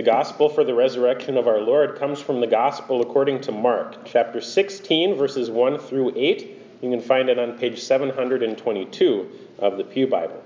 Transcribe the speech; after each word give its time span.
The 0.00 0.06
gospel 0.06 0.48
for 0.48 0.64
the 0.64 0.72
resurrection 0.72 1.36
of 1.36 1.46
our 1.46 1.60
Lord 1.60 1.96
comes 1.96 2.22
from 2.22 2.40
the 2.40 2.46
gospel 2.46 3.02
according 3.02 3.42
to 3.42 3.52
Mark, 3.52 4.06
chapter 4.06 4.40
16, 4.40 5.14
verses 5.14 5.50
1 5.50 5.78
through 5.78 6.14
8. 6.16 6.58
You 6.80 6.90
can 6.90 7.02
find 7.02 7.28
it 7.28 7.38
on 7.38 7.58
page 7.58 7.82
722 7.82 9.30
of 9.58 9.76
the 9.76 9.84
Pew 9.84 10.06
Bible. 10.06 10.42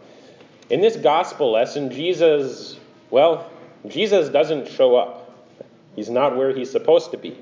In 0.71 0.80
this 0.80 0.96
gospel 0.96 1.53
lesson, 1.53 1.93
Jesus, 1.93 2.80
well, 3.11 3.49
Jesus 3.87 4.29
doesn't 4.29 4.67
show 4.67 4.97
up. 4.97 5.33
He's 5.95 6.11
not 6.11 6.37
where 6.37 6.53
he's 6.53 6.73
supposed 6.73 7.13
to 7.13 7.17
be. 7.17 7.39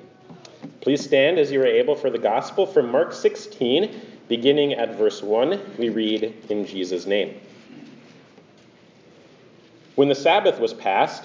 Please 0.82 1.02
stand 1.02 1.38
as 1.38 1.50
you 1.50 1.62
are 1.62 1.66
able 1.66 1.94
for 1.94 2.10
the 2.10 2.18
gospel 2.18 2.66
from 2.66 2.92
Mark 2.92 3.14
16, 3.14 4.02
beginning 4.28 4.74
at 4.74 4.98
verse 4.98 5.22
1. 5.22 5.58
We 5.78 5.88
read 5.88 6.34
in 6.50 6.66
Jesus' 6.66 7.06
name. 7.06 7.40
When 9.94 10.08
the 10.08 10.14
Sabbath 10.14 10.58
was 10.58 10.74
past, 10.74 11.24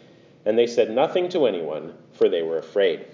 and 0.45 0.57
they 0.57 0.67
said 0.67 0.91
nothing 0.91 1.29
to 1.29 1.45
anyone, 1.45 1.93
for 2.13 2.29
they 2.29 2.41
were 2.41 2.57
afraid. 2.57 3.05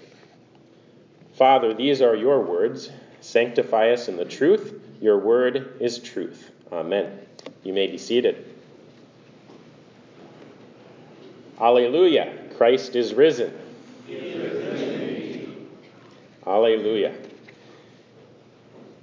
Father, 1.34 1.74
these 1.74 2.02
are 2.02 2.16
your 2.16 2.42
words. 2.42 2.90
Sanctify 3.20 3.90
us 3.90 4.08
in 4.08 4.16
the 4.16 4.24
truth. 4.24 4.80
Your 5.00 5.18
word 5.18 5.76
is 5.80 5.98
truth. 5.98 6.50
Amen. 6.72 7.18
You 7.62 7.72
may 7.72 7.86
be 7.86 7.98
seated. 7.98 8.44
Alleluia. 11.60 12.32
Christ 12.56 12.96
is 12.96 13.14
risen. 13.14 13.52
Alleluia. 16.46 17.14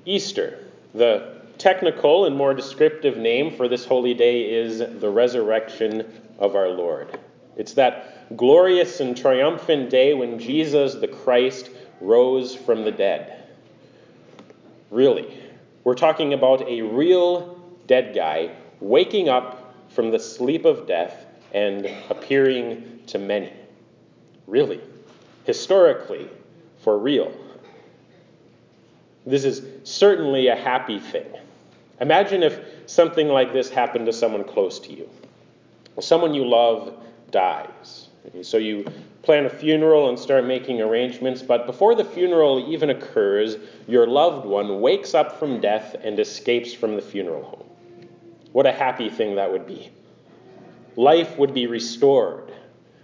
Easter. 0.06 0.60
The 0.94 1.36
technical 1.58 2.26
and 2.26 2.36
more 2.36 2.54
descriptive 2.54 3.18
name 3.18 3.56
for 3.56 3.68
this 3.68 3.86
holy 3.86 4.14
day 4.14 4.50
is 4.52 4.80
the 4.80 5.10
resurrection 5.10 6.22
of 6.40 6.56
our 6.56 6.70
Lord. 6.70 7.20
It's 7.56 7.74
that 7.74 8.36
glorious 8.36 9.00
and 9.00 9.16
triumphant 9.16 9.90
day 9.90 10.14
when 10.14 10.40
Jesus 10.40 10.96
the 10.96 11.08
Christ 11.08 11.70
rose 12.02 12.56
from 12.56 12.84
the 12.84 12.92
dead. 12.92 13.44
Really, 14.92 15.28
we're 15.84 15.96
talking 15.96 16.34
about 16.34 16.68
a 16.68 16.82
real 16.82 17.60
dead 17.88 18.16
guy 18.16 18.52
waking 18.80 19.30
up 19.30 19.74
from 19.90 20.12
the 20.12 20.20
sleep 20.20 20.66
of 20.66 20.88
death 20.88 21.26
and 21.54 21.90
appearing 22.10 23.00
to 23.08 23.18
many. 23.18 23.54
Really, 24.48 24.82
historically, 25.46 26.30
for 26.80 26.98
real. 26.98 27.34
This 29.26 29.46
is 29.46 29.64
certainly 29.84 30.48
a 30.48 30.56
happy 30.56 31.00
thing. 31.00 31.26
Imagine 32.02 32.44
if 32.44 32.60
something 32.86 33.28
like 33.28 33.54
this 33.54 33.70
happened 33.70 34.06
to 34.06 34.14
someone 34.14 34.44
close 34.44 34.80
to 34.82 34.94
you, 34.94 35.10
someone 36.00 36.34
you 36.34 36.46
love 36.46 36.94
dies. 37.36 38.08
So 38.44 38.58
you 38.58 38.86
plan 39.24 39.46
a 39.46 39.50
funeral 39.50 40.08
and 40.08 40.18
start 40.18 40.46
making 40.46 40.82
arrangements, 40.82 41.42
but 41.42 41.66
before 41.66 41.94
the 41.94 42.06
funeral 42.06 42.66
even 42.72 42.90
occurs, 42.90 43.58
your 43.88 44.08
loved 44.08 44.48
one 44.48 44.80
wakes 44.80 45.14
up 45.14 45.38
from 45.38 45.60
death 45.60 45.98
and 46.02 46.18
escapes 46.18 46.74
from 46.74 46.96
the 46.96 47.02
funeral 47.02 47.44
home. 47.44 47.70
What 48.54 48.66
a 48.66 48.72
happy 48.72 49.10
thing 49.10 49.36
that 49.36 49.52
would 49.52 49.68
be. 49.68 49.92
Life 50.96 51.38
would 51.38 51.54
be 51.54 51.68
restored. 51.68 52.54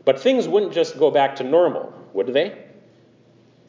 But 0.06 0.20
things 0.22 0.48
wouldn't 0.48 0.74
just 0.74 0.98
go 0.98 1.12
back 1.12 1.36
to 1.36 1.44
normal, 1.44 1.94
would 2.14 2.28
they? 2.28 2.58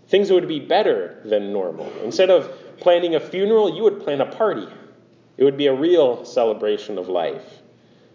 Things 0.06 0.30
would 0.30 0.46
be 0.46 0.60
better 0.60 1.20
than 1.24 1.52
normal. 1.52 1.92
Instead 2.04 2.30
of 2.30 2.50
planning 2.78 3.16
a 3.16 3.20
funeral, 3.20 3.74
you 3.74 3.82
would 3.82 4.00
plan 4.00 4.20
a 4.20 4.26
party. 4.26 4.68
It 5.36 5.44
would 5.44 5.56
be 5.56 5.66
a 5.66 5.74
real 5.74 6.24
celebration 6.24 6.98
of 6.98 7.08
life. 7.08 7.61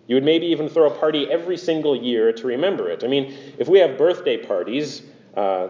You 0.07 0.15
would 0.15 0.23
maybe 0.23 0.47
even 0.47 0.69
throw 0.69 0.87
a 0.87 0.99
party 0.99 1.29
every 1.29 1.57
single 1.57 1.95
year 1.95 2.31
to 2.31 2.47
remember 2.47 2.89
it. 2.89 3.03
I 3.03 3.07
mean, 3.07 3.35
if 3.57 3.67
we 3.67 3.79
have 3.79 3.97
birthday 3.97 4.37
parties, 4.37 5.03
uh, 5.35 5.69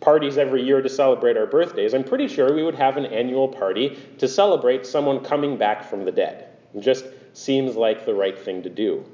parties 0.00 0.38
every 0.38 0.62
year 0.62 0.80
to 0.80 0.88
celebrate 0.88 1.36
our 1.36 1.46
birthdays, 1.46 1.92
I'm 1.92 2.04
pretty 2.04 2.26
sure 2.26 2.54
we 2.54 2.62
would 2.62 2.74
have 2.74 2.96
an 2.96 3.06
annual 3.06 3.48
party 3.48 3.98
to 4.18 4.26
celebrate 4.26 4.86
someone 4.86 5.22
coming 5.22 5.58
back 5.58 5.84
from 5.84 6.04
the 6.04 6.12
dead. 6.12 6.48
It 6.74 6.80
just 6.80 7.04
seems 7.34 7.76
like 7.76 8.06
the 8.06 8.14
right 8.14 8.38
thing 8.38 8.62
to 8.62 8.70
do. 8.70 9.04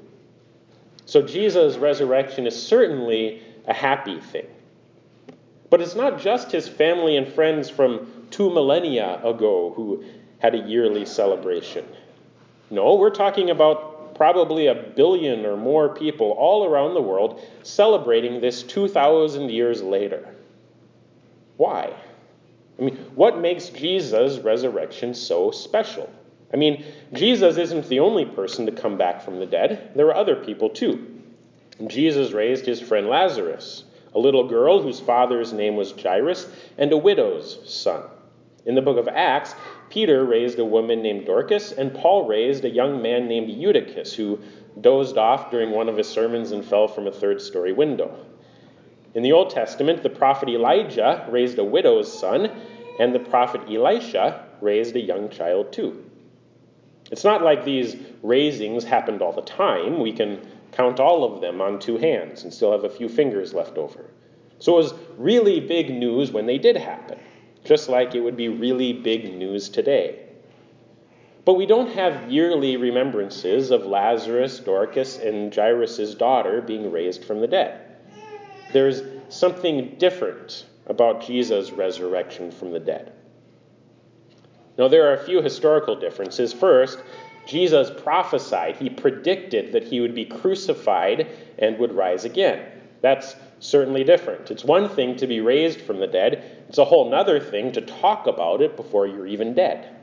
So 1.05 1.21
Jesus' 1.21 1.75
resurrection 1.75 2.47
is 2.47 2.61
certainly 2.61 3.43
a 3.67 3.73
happy 3.73 4.19
thing. 4.19 4.47
But 5.69 5.81
it's 5.81 5.95
not 5.95 6.19
just 6.19 6.51
his 6.51 6.67
family 6.67 7.17
and 7.17 7.27
friends 7.27 7.69
from 7.69 8.07
two 8.29 8.49
millennia 8.49 9.19
ago 9.25 9.73
who 9.75 10.03
had 10.39 10.55
a 10.55 10.59
yearly 10.59 11.05
celebration. 11.05 11.85
No, 12.69 12.95
we're 12.95 13.09
talking 13.09 13.49
about 13.49 13.92
probably 14.23 14.67
a 14.67 14.73
billion 14.95 15.45
or 15.45 15.57
more 15.57 15.93
people 15.93 16.31
all 16.39 16.63
around 16.63 16.93
the 16.93 17.01
world 17.01 17.41
celebrating 17.63 18.39
this 18.39 18.63
2,000 18.63 19.49
years 19.49 19.81
later. 19.81 20.33
Why? 21.57 21.93
I 22.79 22.81
mean, 22.81 22.95
what 23.15 23.41
makes 23.41 23.67
Jesus' 23.67 24.39
resurrection 24.39 25.13
so 25.13 25.51
special? 25.51 26.09
I 26.53 26.55
mean, 26.55 26.85
Jesus 27.11 27.57
isn't 27.57 27.89
the 27.89 27.99
only 27.99 28.23
person 28.23 28.65
to 28.65 28.71
come 28.71 28.97
back 28.97 29.21
from 29.21 29.41
the 29.41 29.45
dead, 29.45 29.91
there 29.93 30.05
were 30.05 30.15
other 30.15 30.37
people 30.37 30.69
too. 30.69 31.05
Jesus 31.87 32.31
raised 32.31 32.65
his 32.65 32.79
friend 32.79 33.09
Lazarus, 33.09 33.83
a 34.15 34.19
little 34.19 34.47
girl 34.47 34.81
whose 34.81 35.01
father's 35.01 35.51
name 35.51 35.75
was 35.75 35.91
Jairus, 36.01 36.47
and 36.77 36.93
a 36.93 36.97
widow's 36.97 37.59
son. 37.69 38.03
In 38.65 38.75
the 38.75 38.81
book 38.81 38.97
of 38.97 39.09
Acts, 39.09 39.55
Peter 39.89 40.23
raised 40.23 40.57
a 40.57 40.63
woman 40.63 41.01
named 41.01 41.25
Dorcas, 41.25 41.73
and 41.73 41.93
Paul 41.93 42.25
raised 42.25 42.63
a 42.63 42.69
young 42.69 43.01
man 43.01 43.27
named 43.27 43.49
Eutychus, 43.49 44.13
who 44.13 44.39
dozed 44.79 45.17
off 45.17 45.51
during 45.51 45.71
one 45.71 45.89
of 45.89 45.97
his 45.97 46.07
sermons 46.07 46.51
and 46.51 46.63
fell 46.63 46.87
from 46.87 47.05
a 47.05 47.11
third 47.11 47.41
story 47.41 47.73
window. 47.73 48.25
In 49.15 49.21
the 49.21 49.33
Old 49.33 49.49
Testament, 49.49 50.01
the 50.01 50.09
prophet 50.09 50.47
Elijah 50.47 51.27
raised 51.29 51.59
a 51.59 51.63
widow's 51.63 52.17
son, 52.17 52.49
and 52.99 53.13
the 53.13 53.19
prophet 53.19 53.61
Elisha 53.69 54.45
raised 54.61 54.95
a 54.95 55.01
young 55.01 55.29
child 55.29 55.73
too. 55.73 56.09
It's 57.11 57.25
not 57.25 57.43
like 57.43 57.65
these 57.65 57.97
raisings 58.23 58.85
happened 58.85 59.21
all 59.21 59.33
the 59.33 59.41
time. 59.41 59.99
We 59.99 60.13
can 60.13 60.39
count 60.71 61.01
all 61.01 61.25
of 61.25 61.41
them 61.41 61.59
on 61.59 61.79
two 61.79 61.97
hands 61.97 62.43
and 62.43 62.53
still 62.53 62.71
have 62.71 62.85
a 62.85 62.89
few 62.89 63.09
fingers 63.09 63.53
left 63.53 63.77
over. 63.77 64.09
So 64.59 64.73
it 64.73 64.77
was 64.77 64.93
really 65.17 65.59
big 65.59 65.91
news 65.91 66.31
when 66.31 66.45
they 66.45 66.57
did 66.57 66.77
happen 66.77 67.19
just 67.63 67.89
like 67.89 68.15
it 68.15 68.21
would 68.21 68.37
be 68.37 68.49
really 68.49 68.93
big 68.93 69.33
news 69.33 69.69
today. 69.69 70.19
But 71.45 71.55
we 71.55 71.65
don't 71.65 71.91
have 71.93 72.31
yearly 72.31 72.77
remembrances 72.77 73.71
of 73.71 73.85
Lazarus, 73.85 74.59
Dorcas, 74.59 75.17
and 75.17 75.53
Jairus' 75.53 76.15
daughter 76.15 76.61
being 76.61 76.91
raised 76.91 77.25
from 77.25 77.41
the 77.41 77.47
dead. 77.47 77.81
There's 78.71 79.01
something 79.29 79.95
different 79.97 80.65
about 80.87 81.25
Jesus' 81.25 81.71
resurrection 81.71 82.51
from 82.51 82.71
the 82.71 82.79
dead. 82.79 83.13
Now, 84.77 84.87
there 84.87 85.09
are 85.09 85.13
a 85.13 85.25
few 85.25 85.41
historical 85.41 85.95
differences. 85.95 86.53
First, 86.53 86.99
Jesus 87.45 87.91
prophesied, 88.01 88.77
he 88.77 88.89
predicted 88.89 89.73
that 89.73 89.83
he 89.83 89.99
would 89.99 90.15
be 90.15 90.25
crucified 90.25 91.27
and 91.59 91.77
would 91.77 91.93
rise 91.93 92.25
again. 92.25 92.65
That's 93.01 93.35
certainly 93.63 94.03
different. 94.03 94.51
It's 94.51 94.63
one 94.63 94.89
thing 94.89 95.15
to 95.17 95.27
be 95.27 95.41
raised 95.41 95.81
from 95.81 95.99
the 95.99 96.07
dead, 96.07 96.43
it's 96.69 96.77
a 96.77 96.85
whole 96.85 97.13
other 97.13 97.39
thing 97.39 97.71
to 97.73 97.81
talk 97.81 98.27
about 98.27 98.61
it 98.61 98.75
before 98.75 99.07
you're 99.07 99.27
even 99.27 99.53
dead. 99.53 99.95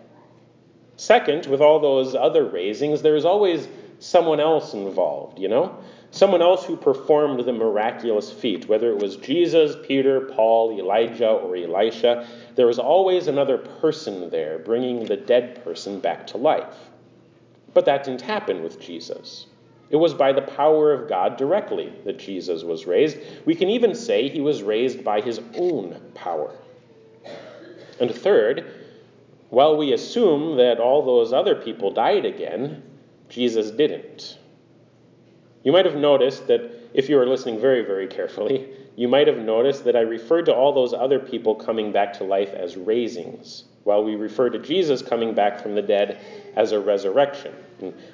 Second, 0.97 1.47
with 1.47 1.61
all 1.61 1.81
those 1.81 2.15
other 2.15 2.45
raisings, 2.45 3.03
there's 3.03 3.25
always 3.25 3.69
someone 3.99 4.41
else 4.41 4.75
involved, 4.75 5.39
you 5.39 5.49
know? 5.49 5.79
someone 6.11 6.43
else 6.43 6.65
who 6.65 6.77
performed 6.77 7.45
the 7.45 7.53
miraculous 7.53 8.33
feat, 8.33 8.69
whether 8.69 8.91
it 8.91 8.99
was 8.99 9.17
Jesus, 9.17 9.77
Peter, 9.87 10.21
Paul, 10.21 10.77
Elijah, 10.79 11.31
or 11.31 11.57
Elisha, 11.57 12.27
there 12.57 12.67
was 12.67 12.79
always 12.79 13.27
another 13.29 13.59
person 13.59 14.29
there 14.31 14.59
bringing 14.59 15.05
the 15.05 15.17
dead 15.17 15.63
person 15.63 16.01
back 16.01 16.27
to 16.29 16.37
life. 16.37 16.77
But 17.73 17.85
that 17.85 18.05
didn't 18.05 18.23
happen 18.23 18.63
with 18.63 18.81
Jesus. 18.81 19.47
It 19.91 19.97
was 19.97 20.15
by 20.15 20.33
the 20.33 20.43
power 20.43 20.93
of 20.93 21.09
God 21.09 21.37
directly 21.37 21.93
that 22.05 22.19
Jesus 22.19 22.63
was 22.63 22.87
raised. 22.87 23.19
We 23.45 23.57
can 23.57 23.69
even 23.69 23.95
say 23.95 24.29
he 24.29 24.41
was 24.41 24.63
raised 24.63 25.05
by 25.05 25.21
his 25.21 25.41
own 25.55 26.01
power. 26.15 26.55
And 28.01 28.15
third, 28.15 28.73
while 29.51 29.77
we 29.77 29.93
assume 29.93 30.57
that 30.59 30.79
all 30.79 31.05
those 31.05 31.33
other 31.33 31.57
people 31.57 31.91
died 31.91 32.25
again, 32.25 32.85
Jesus 33.29 33.73
didn't. 33.73 34.39
You 35.65 35.73
might 35.73 35.87
have 35.87 35.97
noticed 35.97 36.47
that 36.47 36.71
if 36.95 37.09
you 37.09 37.17
were 37.17 37.27
listening 37.27 37.61
very, 37.61 37.85
very 37.85 38.07
carefully, 38.07 38.69
you 38.97 39.09
might 39.09 39.27
have 39.27 39.39
noticed 39.39 39.85
that 39.85 39.97
I 39.97 40.01
referred 40.01 40.47
to 40.47 40.55
all 40.55 40.73
those 40.73 40.95
other 40.95 41.19
people 41.19 41.55
coming 41.55 41.93
back 41.93 42.13
to 42.15 42.25
life 42.25 42.51
as 42.55 42.77
raisings, 42.77 43.65
while 43.85 44.05
we 44.05 44.15
refer 44.15 44.51
to 44.51 44.59
Jesus 44.59 45.03
coming 45.03 45.35
back 45.35 45.61
from 45.61 45.75
the 45.75 45.83
dead 45.83 46.19
as 46.55 46.73
a 46.73 46.81
resurrection. 46.81 47.55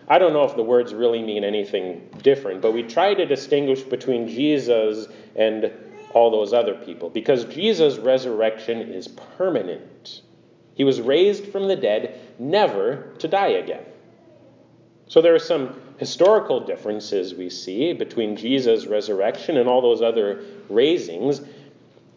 I 0.08 0.18
don't 0.18 0.32
know 0.32 0.44
if 0.44 0.56
the 0.56 0.62
words 0.62 0.94
really 0.94 1.22
mean 1.22 1.44
anything 1.44 2.08
different, 2.22 2.60
but 2.60 2.72
we 2.72 2.82
try 2.82 3.14
to 3.14 3.26
distinguish 3.26 3.82
between 3.82 4.28
Jesus 4.28 5.08
and 5.34 5.70
all 6.12 6.30
those 6.30 6.52
other 6.52 6.74
people 6.74 7.10
because 7.10 7.44
Jesus' 7.44 7.98
resurrection 7.98 8.80
is 8.80 9.08
permanent. 9.08 10.22
He 10.74 10.84
was 10.84 11.00
raised 11.00 11.46
from 11.46 11.68
the 11.68 11.76
dead, 11.76 12.18
never 12.38 13.12
to 13.18 13.28
die 13.28 13.48
again. 13.48 13.84
So 15.08 15.20
there 15.22 15.34
are 15.34 15.38
some 15.38 15.80
historical 15.98 16.60
differences 16.60 17.34
we 17.34 17.48
see 17.48 17.92
between 17.92 18.36
Jesus' 18.36 18.86
resurrection 18.86 19.56
and 19.56 19.69
all 19.69 19.80
those 19.80 20.02
other 20.02 20.42
raisings, 20.69 21.40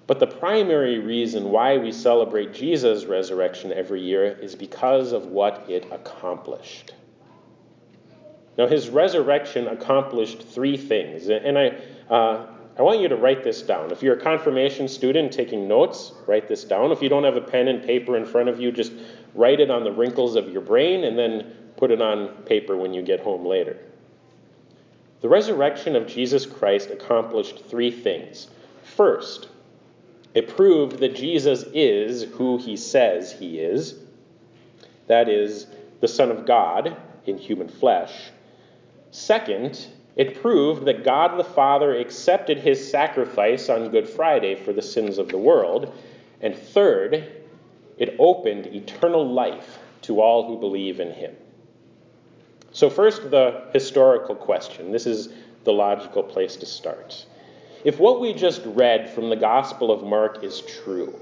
but 0.08 0.20
the 0.20 0.28
primary 0.28 0.98
reason 0.98 1.52
why 1.52 1.78
we 1.78 1.92
celebrate 1.92 2.54
Jesus' 2.54 3.06
resurrection 3.06 3.72
every 3.72 4.02
year 4.02 4.26
is 4.26 4.56
because 4.56 5.12
of 5.12 5.28
what 5.28 5.70
it 5.70 5.86
accomplished. 5.92 6.94
Now, 8.60 8.68
his 8.68 8.90
resurrection 8.90 9.68
accomplished 9.68 10.44
three 10.44 10.76
things, 10.78 11.30
and 11.30 11.58
I, 11.58 11.68
uh, 12.10 12.46
I 12.78 12.82
want 12.82 13.00
you 13.00 13.08
to 13.08 13.16
write 13.16 13.44
this 13.44 13.62
down. 13.62 13.92
If 13.92 14.04
you're 14.04 14.18
a 14.18 14.22
confirmation 14.22 14.88
student 14.88 15.32
taking 15.32 15.68
notes, 15.68 16.12
write 16.28 16.48
this 16.48 16.66
down. 16.66 16.92
If 16.92 17.02
you 17.02 17.10
don't 17.10 17.24
have 17.24 17.38
a 17.38 17.42
pen 17.42 17.70
and 17.70 17.82
paper 17.82 18.18
in 18.18 18.26
front 18.26 18.50
of 18.50 18.60
you, 18.60 18.72
just 18.72 18.92
write 19.34 19.62
it 19.62 19.72
on 19.72 19.84
the 19.84 19.92
wrinkles 19.92 20.36
of 20.36 20.50
your 20.50 20.62
brain 20.62 21.06
and 21.06 21.18
then 21.18 21.56
put 21.78 21.90
it 21.90 22.02
on 22.02 22.28
paper 22.44 22.76
when 22.76 22.94
you 22.94 23.02
get 23.02 23.22
home 23.22 23.46
later. 23.46 23.78
The 25.22 25.30
resurrection 25.30 25.96
of 25.96 26.06
Jesus 26.06 26.46
Christ 26.46 26.90
accomplished 26.92 27.64
three 27.66 27.92
things. 27.92 28.50
First, 28.84 29.48
it 30.34 30.48
proved 30.48 31.00
that 31.00 31.16
Jesus 31.16 31.64
is 31.74 32.24
who 32.24 32.58
he 32.58 32.76
says 32.78 33.32
he 33.32 33.60
is 33.60 33.96
that 35.10 35.28
is, 35.28 35.66
the 36.02 36.08
Son 36.08 36.30
of 36.30 36.46
God 36.46 36.96
in 37.26 37.38
human 37.38 37.68
flesh. 37.68 38.30
Second, 39.12 39.88
it 40.16 40.42
proved 40.42 40.86
that 40.86 41.04
God 41.04 41.40
the 41.40 41.44
Father 41.44 41.96
accepted 41.96 42.58
his 42.58 42.92
sacrifice 42.92 43.70
on 43.70 43.90
Good 43.90 44.08
Friday 44.08 44.56
for 44.56 44.74
the 44.74 44.82
sins 44.82 45.18
of 45.18 45.30
the 45.30 45.38
world. 45.38 45.94
And 46.42 46.56
third, 46.56 47.32
it 47.98 48.16
opened 48.20 48.68
eternal 48.68 49.28
life 49.28 49.80
to 50.04 50.22
all 50.22 50.48
who 50.48 50.60
believe 50.60 51.00
in 51.00 51.12
him. 51.12 51.36
So, 52.72 52.90
first, 52.90 53.32
the 53.32 53.70
historical 53.74 54.36
question. 54.36 54.92
This 54.92 55.08
is 55.08 55.30
the 55.64 55.74
logical 55.74 56.24
place 56.24 56.56
to 56.58 56.66
start. 56.66 57.26
If 57.84 58.00
what 58.00 58.20
we 58.20 58.34
just 58.34 58.62
read 58.66 59.10
from 59.10 59.30
the 59.30 59.36
Gospel 59.36 59.92
of 59.92 60.04
Mark 60.04 60.44
is 60.44 60.62
true, 60.84 61.18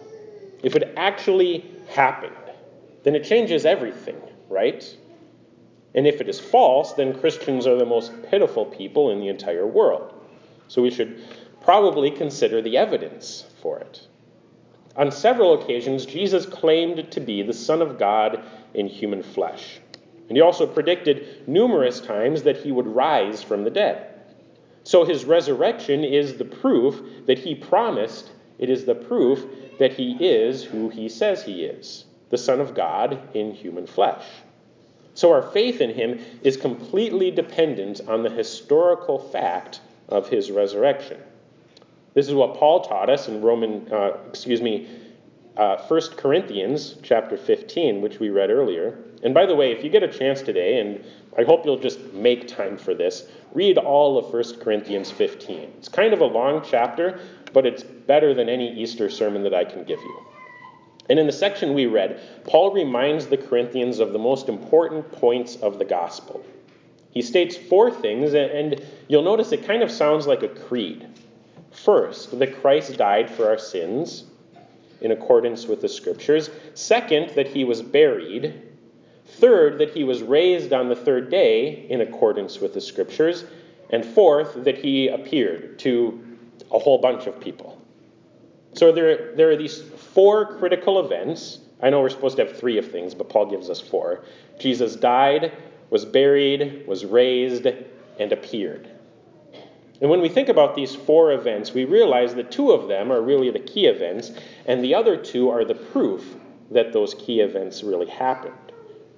if 0.63 0.75
it 0.75 0.93
actually 0.97 1.65
happened, 1.89 2.35
then 3.03 3.15
it 3.15 3.23
changes 3.23 3.65
everything, 3.65 4.19
right? 4.49 4.83
And 5.95 6.05
if 6.05 6.21
it 6.21 6.29
is 6.29 6.39
false, 6.39 6.93
then 6.93 7.19
Christians 7.19 7.65
are 7.65 7.77
the 7.77 7.85
most 7.85 8.11
pitiful 8.29 8.65
people 8.65 9.11
in 9.11 9.19
the 9.19 9.29
entire 9.29 9.65
world. 9.65 10.13
So 10.67 10.81
we 10.81 10.91
should 10.91 11.23
probably 11.61 12.11
consider 12.11 12.61
the 12.61 12.77
evidence 12.77 13.45
for 13.61 13.79
it. 13.79 14.07
On 14.95 15.11
several 15.11 15.61
occasions, 15.61 16.05
Jesus 16.05 16.45
claimed 16.45 17.11
to 17.11 17.19
be 17.19 17.43
the 17.43 17.53
Son 17.53 17.81
of 17.81 17.99
God 17.99 18.43
in 18.73 18.87
human 18.87 19.23
flesh. 19.23 19.79
And 20.27 20.35
he 20.35 20.41
also 20.41 20.67
predicted 20.67 21.47
numerous 21.47 22.01
times 22.01 22.43
that 22.43 22.57
he 22.57 22.71
would 22.71 22.87
rise 22.87 23.41
from 23.41 23.63
the 23.63 23.69
dead. 23.69 24.07
So 24.83 25.05
his 25.05 25.25
resurrection 25.25 26.03
is 26.03 26.37
the 26.37 26.45
proof 26.45 27.01
that 27.25 27.39
he 27.39 27.55
promised, 27.55 28.31
it 28.57 28.69
is 28.69 28.85
the 28.85 28.95
proof 28.95 29.45
that 29.79 29.93
he 29.93 30.17
is 30.19 30.63
who 30.63 30.89
he 30.89 31.09
says 31.09 31.43
he 31.43 31.63
is 31.63 32.05
the 32.29 32.37
Son 32.37 32.59
of 32.59 32.73
God 32.73 33.19
in 33.33 33.53
human 33.53 33.87
flesh. 33.87 34.25
So 35.17 35.31
our 35.31 35.41
faith 35.41 35.81
in 35.81 35.95
him 35.95 36.19
is 36.43 36.57
completely 36.57 37.31
dependent 37.31 38.01
on 38.07 38.21
the 38.21 38.29
historical 38.29 39.17
fact 39.17 39.79
of 40.09 40.29
his 40.29 40.51
resurrection. 40.51 41.17
This 42.13 42.27
is 42.27 42.35
what 42.35 42.53
Paul 42.53 42.81
taught 42.81 43.09
us 43.09 43.27
in 43.27 43.41
Roman, 43.41 43.91
uh, 43.91 44.11
excuse 44.29 44.61
me, 44.61 44.87
uh, 45.57 45.77
1 45.87 46.01
Corinthians 46.17 46.97
chapter 47.01 47.35
15, 47.35 47.99
which 47.99 48.19
we 48.19 48.29
read 48.29 48.51
earlier. 48.51 48.99
And 49.23 49.33
by 49.33 49.47
the 49.47 49.55
way, 49.55 49.71
if 49.71 49.83
you 49.83 49.89
get 49.89 50.03
a 50.03 50.07
chance 50.07 50.43
today, 50.43 50.79
and 50.79 51.03
I 51.35 51.45
hope 51.45 51.65
you'll 51.65 51.79
just 51.79 52.13
make 52.13 52.47
time 52.47 52.77
for 52.77 52.93
this, 52.93 53.27
read 53.55 53.79
all 53.79 54.19
of 54.19 54.31
1 54.31 54.59
Corinthians 54.59 55.09
15. 55.09 55.73
It's 55.79 55.89
kind 55.89 56.13
of 56.13 56.21
a 56.21 56.25
long 56.25 56.63
chapter, 56.63 57.19
but 57.53 57.65
it's 57.65 57.81
better 57.81 58.35
than 58.35 58.49
any 58.49 58.71
Easter 58.79 59.09
sermon 59.09 59.41
that 59.41 59.55
I 59.55 59.65
can 59.65 59.83
give 59.83 59.99
you. 59.99 60.25
And 61.09 61.19
in 61.19 61.25
the 61.25 61.33
section 61.33 61.73
we 61.73 61.85
read, 61.85 62.19
Paul 62.45 62.73
reminds 62.73 63.27
the 63.27 63.37
Corinthians 63.37 63.99
of 63.99 64.13
the 64.13 64.19
most 64.19 64.49
important 64.49 65.11
points 65.11 65.55
of 65.57 65.79
the 65.79 65.85
gospel. 65.85 66.45
He 67.11 67.21
states 67.21 67.55
four 67.55 67.89
things, 67.89 68.33
and 68.33 68.83
you'll 69.07 69.23
notice 69.23 69.51
it 69.51 69.65
kind 69.65 69.81
of 69.81 69.89
sounds 69.89 70.27
like 70.27 70.43
a 70.43 70.49
creed. 70.49 71.07
First, 71.71 72.37
that 72.37 72.61
Christ 72.61 72.97
died 72.97 73.29
for 73.29 73.47
our 73.47 73.57
sins 73.57 74.25
in 75.01 75.11
accordance 75.11 75.65
with 75.65 75.81
the 75.81 75.89
scriptures. 75.89 76.49
Second, 76.73 77.31
that 77.35 77.47
he 77.47 77.63
was 77.63 77.81
buried. 77.81 78.61
Third, 79.25 79.77
that 79.79 79.91
he 79.91 80.03
was 80.03 80.21
raised 80.21 80.73
on 80.73 80.89
the 80.89 80.95
third 80.95 81.29
day 81.29 81.87
in 81.89 82.01
accordance 82.01 82.59
with 82.59 82.73
the 82.73 82.81
scriptures. 82.81 83.45
And 83.89 84.05
fourth, 84.05 84.63
that 84.63 84.77
he 84.77 85.07
appeared 85.07 85.79
to 85.79 86.23
a 86.71 86.79
whole 86.79 86.97
bunch 86.97 87.27
of 87.27 87.39
people. 87.39 87.81
So 88.73 88.91
there, 88.91 89.35
there 89.35 89.49
are 89.49 89.55
these 89.55 89.81
four 90.17 90.57
critical 90.57 91.05
events. 91.05 91.59
I 91.79 91.91
know 91.91 92.01
we're 92.01 92.09
supposed 92.09 92.37
to 92.37 92.45
have 92.47 92.57
three 92.57 92.79
of 92.79 92.89
things, 92.91 93.13
but 93.13 93.29
Paul 93.29 93.51
gives 93.51 93.69
us 93.69 93.79
four. 93.79 94.23
Jesus 94.57 94.95
died, 94.95 95.55
was 95.91 96.05
buried, 96.05 96.87
was 96.87 97.05
raised, 97.05 97.67
and 98.19 98.31
appeared. 98.31 98.89
And 100.01 100.09
when 100.09 100.19
we 100.19 100.27
think 100.27 100.49
about 100.49 100.73
these 100.73 100.95
four 100.95 101.33
events, 101.33 101.71
we 101.71 101.85
realize 101.85 102.33
that 102.33 102.49
two 102.49 102.71
of 102.71 102.87
them 102.87 103.11
are 103.11 103.21
really 103.21 103.51
the 103.51 103.59
key 103.59 103.85
events, 103.85 104.31
and 104.65 104.83
the 104.83 104.95
other 104.95 105.17
two 105.17 105.51
are 105.51 105.63
the 105.63 105.75
proof 105.75 106.35
that 106.71 106.93
those 106.93 107.13
key 107.13 107.41
events 107.41 107.83
really 107.83 108.07
happened. 108.07 108.55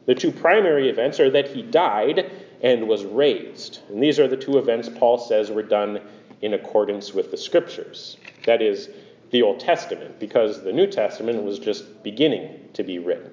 The 0.05 0.15
two 0.15 0.33
primary 0.33 0.89
events 0.89 1.21
are 1.21 1.29
that 1.29 1.47
he 1.47 1.61
died 1.61 2.29
and 2.61 2.89
was 2.89 3.05
raised. 3.05 3.79
And 3.87 4.03
these 4.03 4.19
are 4.19 4.27
the 4.27 4.35
two 4.35 4.57
events 4.57 4.89
Paul 4.89 5.17
says 5.17 5.49
were 5.49 5.63
done 5.63 6.01
in 6.41 6.55
accordance 6.55 7.13
with 7.13 7.31
the 7.31 7.37
scriptures. 7.37 8.17
That 8.45 8.61
is, 8.61 8.89
the 9.31 9.41
Old 9.41 9.59
Testament, 9.59 10.19
because 10.19 10.63
the 10.63 10.73
New 10.73 10.87
Testament 10.87 11.43
was 11.43 11.59
just 11.59 12.03
beginning 12.03 12.69
to 12.73 12.83
be 12.83 12.99
written. 12.99 13.31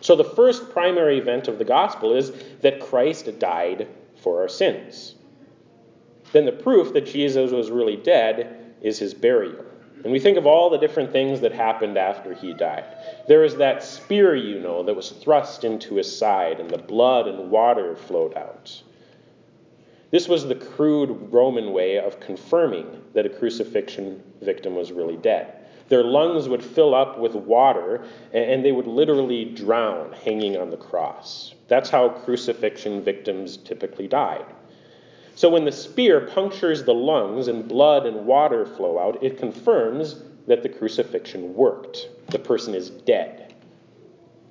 So 0.00 0.14
the 0.14 0.24
first 0.24 0.70
primary 0.70 1.18
event 1.18 1.48
of 1.48 1.58
the 1.58 1.64
gospel 1.64 2.14
is 2.14 2.32
that 2.60 2.80
Christ 2.80 3.38
died 3.38 3.88
for 4.22 4.40
our 4.40 4.48
sins. 4.48 5.14
Then 6.32 6.44
the 6.44 6.52
proof 6.52 6.92
that 6.92 7.06
Jesus 7.06 7.50
was 7.50 7.70
really 7.70 7.96
dead 7.96 8.74
is 8.82 8.98
his 8.98 9.14
burial. 9.14 9.64
And 10.04 10.12
we 10.12 10.20
think 10.20 10.36
of 10.36 10.46
all 10.46 10.70
the 10.70 10.78
different 10.78 11.10
things 11.10 11.40
that 11.40 11.52
happened 11.52 11.96
after 11.96 12.34
he 12.34 12.52
died. 12.52 12.84
There 13.26 13.40
was 13.40 13.56
that 13.56 13.82
spear, 13.82 14.36
you 14.36 14.60
know, 14.60 14.82
that 14.82 14.94
was 14.94 15.10
thrust 15.10 15.64
into 15.64 15.96
his 15.96 16.16
side, 16.16 16.60
and 16.60 16.70
the 16.70 16.78
blood 16.78 17.26
and 17.26 17.50
water 17.50 17.96
flowed 17.96 18.36
out. 18.36 18.82
This 20.10 20.28
was 20.28 20.46
the 20.46 20.54
crude 20.54 21.32
Roman 21.32 21.72
way 21.72 21.98
of 21.98 22.20
confirming 22.20 22.86
that 23.14 23.26
a 23.26 23.30
crucifixion 23.30 24.22
victim 24.40 24.74
was 24.74 24.92
really 24.92 25.16
dead. 25.16 25.66
Their 25.88 26.04
lungs 26.04 26.48
would 26.48 26.64
fill 26.64 26.94
up 26.94 27.18
with 27.18 27.34
water, 27.34 28.04
and 28.32 28.64
they 28.64 28.72
would 28.72 28.86
literally 28.86 29.44
drown 29.44 30.12
hanging 30.12 30.56
on 30.56 30.70
the 30.70 30.76
cross. 30.76 31.54
That's 31.68 31.90
how 31.90 32.08
crucifixion 32.08 33.02
victims 33.02 33.56
typically 33.56 34.08
died. 34.08 34.46
So 35.34 35.48
when 35.48 35.64
the 35.64 35.72
spear 35.72 36.22
punctures 36.22 36.84
the 36.84 36.94
lungs 36.94 37.48
and 37.48 37.68
blood 37.68 38.06
and 38.06 38.26
water 38.26 38.64
flow 38.64 38.98
out, 38.98 39.22
it 39.22 39.38
confirms 39.38 40.22
that 40.46 40.62
the 40.62 40.68
crucifixion 40.68 41.54
worked. 41.54 42.08
The 42.28 42.38
person 42.38 42.74
is 42.74 42.90
dead. 42.90 43.45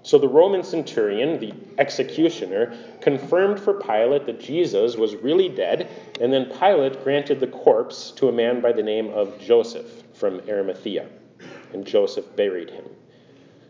So 0.06 0.20
the 0.20 0.28
Roman 0.28 0.62
centurion, 0.62 1.40
the 1.40 1.52
executioner, 1.80 2.78
confirmed 3.02 3.60
for 3.60 3.74
Pilate 3.74 4.28
that 4.28 4.40
Jesus 4.40 4.96
was 4.98 5.16
really 5.16 5.50
dead, 5.50 5.90
and 6.22 6.32
then 6.32 6.46
Pilate 6.46 7.04
granted 7.04 7.40
the 7.40 7.48
corpse 7.48 8.12
to 8.12 8.30
a 8.30 8.32
man 8.32 8.62
by 8.62 8.72
the 8.72 8.84
name 8.84 9.10
of 9.10 9.40
Joseph 9.40 10.04
from 10.14 10.42
Arimathea, 10.48 11.08
and 11.74 11.84
Joseph 11.88 12.36
buried 12.36 12.70
him. 12.70 12.86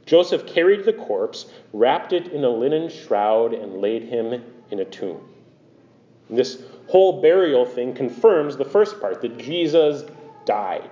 Joseph 0.06 0.46
carried 0.46 0.84
the 0.84 0.92
corpse, 0.92 1.46
wrapped 1.72 2.12
it 2.12 2.27
in 2.27 2.44
a 2.44 2.50
linen 2.50 2.89
shroud, 2.89 3.54
and 3.54 3.77
laid 3.77 4.04
him 4.04 4.44
in 4.72 4.80
a 4.82 4.86
tomb. 4.86 5.22
This 6.30 6.62
whole 6.88 7.22
burial 7.22 7.65
thing 7.65 7.94
confirms 7.94 8.58
the 8.58 8.65
first 8.65 9.00
part 9.00 9.22
that 9.22 9.38
Jesus 9.38 10.04
died. 10.46 10.92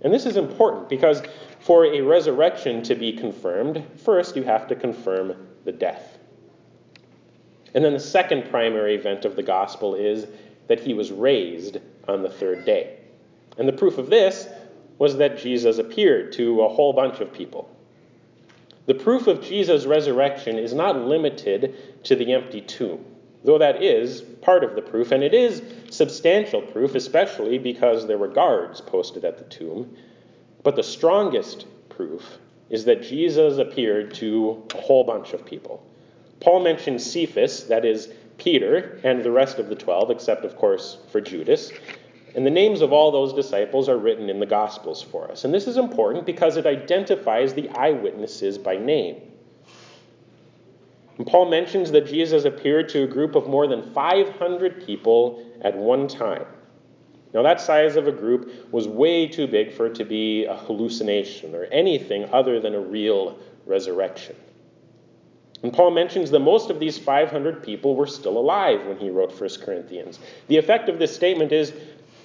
And 0.00 0.12
this 0.12 0.24
is 0.24 0.38
important 0.38 0.88
because 0.88 1.22
for 1.64 1.86
a 1.86 2.02
resurrection 2.02 2.82
to 2.82 2.94
be 2.94 3.10
confirmed, 3.10 3.82
first 3.96 4.36
you 4.36 4.42
have 4.42 4.68
to 4.68 4.76
confirm 4.76 5.34
the 5.64 5.72
death. 5.72 6.18
And 7.72 7.82
then 7.82 7.94
the 7.94 8.00
second 8.00 8.50
primary 8.50 8.94
event 8.94 9.24
of 9.24 9.34
the 9.34 9.42
gospel 9.42 9.94
is 9.94 10.26
that 10.68 10.80
he 10.80 10.92
was 10.92 11.10
raised 11.10 11.78
on 12.06 12.22
the 12.22 12.28
third 12.28 12.66
day. 12.66 12.98
And 13.56 13.66
the 13.66 13.72
proof 13.72 13.96
of 13.96 14.10
this 14.10 14.46
was 14.98 15.16
that 15.16 15.38
Jesus 15.38 15.78
appeared 15.78 16.32
to 16.32 16.60
a 16.60 16.68
whole 16.68 16.92
bunch 16.92 17.20
of 17.20 17.32
people. 17.32 17.74
The 18.84 18.94
proof 18.94 19.26
of 19.26 19.42
Jesus' 19.42 19.86
resurrection 19.86 20.58
is 20.58 20.74
not 20.74 20.98
limited 20.98 22.04
to 22.04 22.14
the 22.14 22.34
empty 22.34 22.60
tomb, 22.60 23.02
though 23.42 23.56
that 23.56 23.82
is 23.82 24.20
part 24.20 24.64
of 24.64 24.74
the 24.74 24.82
proof, 24.82 25.12
and 25.12 25.24
it 25.24 25.32
is 25.32 25.62
substantial 25.88 26.60
proof, 26.60 26.94
especially 26.94 27.56
because 27.56 28.06
there 28.06 28.18
were 28.18 28.28
guards 28.28 28.82
posted 28.82 29.24
at 29.24 29.38
the 29.38 29.44
tomb. 29.44 29.96
But 30.64 30.74
the 30.74 30.82
strongest 30.82 31.66
proof 31.90 32.38
is 32.70 32.86
that 32.86 33.02
Jesus 33.02 33.58
appeared 33.58 34.14
to 34.14 34.64
a 34.74 34.80
whole 34.80 35.04
bunch 35.04 35.32
of 35.34 35.44
people. 35.44 35.86
Paul 36.40 36.60
mentions 36.60 37.04
Cephas, 37.08 37.64
that 37.68 37.84
is, 37.84 38.08
Peter, 38.38 38.98
and 39.04 39.22
the 39.22 39.30
rest 39.30 39.58
of 39.58 39.68
the 39.68 39.76
twelve, 39.76 40.10
except, 40.10 40.44
of 40.44 40.56
course, 40.56 40.98
for 41.12 41.20
Judas. 41.20 41.70
And 42.34 42.44
the 42.44 42.50
names 42.50 42.80
of 42.80 42.92
all 42.92 43.12
those 43.12 43.32
disciples 43.32 43.88
are 43.88 43.98
written 43.98 44.28
in 44.28 44.40
the 44.40 44.46
Gospels 44.46 45.00
for 45.00 45.30
us. 45.30 45.44
And 45.44 45.54
this 45.54 45.68
is 45.68 45.76
important 45.76 46.26
because 46.26 46.56
it 46.56 46.66
identifies 46.66 47.54
the 47.54 47.68
eyewitnesses 47.68 48.58
by 48.58 48.76
name. 48.76 49.20
And 51.18 51.26
Paul 51.26 51.48
mentions 51.48 51.92
that 51.92 52.06
Jesus 52.06 52.44
appeared 52.44 52.88
to 52.88 53.04
a 53.04 53.06
group 53.06 53.36
of 53.36 53.46
more 53.46 53.68
than 53.68 53.92
500 53.92 54.84
people 54.84 55.46
at 55.60 55.76
one 55.76 56.08
time. 56.08 56.46
Now, 57.34 57.42
that 57.42 57.60
size 57.60 57.96
of 57.96 58.06
a 58.06 58.12
group 58.12 58.72
was 58.72 58.86
way 58.86 59.26
too 59.26 59.48
big 59.48 59.72
for 59.72 59.86
it 59.86 59.96
to 59.96 60.04
be 60.04 60.44
a 60.44 60.54
hallucination 60.54 61.54
or 61.54 61.64
anything 61.64 62.32
other 62.32 62.60
than 62.60 62.74
a 62.74 62.80
real 62.80 63.36
resurrection. 63.66 64.36
And 65.64 65.72
Paul 65.72 65.90
mentions 65.90 66.30
that 66.30 66.40
most 66.40 66.70
of 66.70 66.78
these 66.78 66.96
500 66.96 67.62
people 67.62 67.96
were 67.96 68.06
still 68.06 68.38
alive 68.38 68.86
when 68.86 68.98
he 68.98 69.10
wrote 69.10 69.38
1 69.38 69.50
Corinthians. 69.62 70.20
The 70.46 70.58
effect 70.58 70.88
of 70.88 70.98
this 70.98 71.14
statement 71.14 71.50
is 71.50 71.72